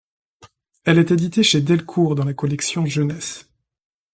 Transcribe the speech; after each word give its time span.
Elle 0.83 0.97
est 0.97 1.11
éditée 1.11 1.43
chez 1.43 1.61
Delcourt 1.61 2.15
dans 2.15 2.25
la 2.25 2.33
collection 2.33 2.87
Jeunesse. 2.87 3.47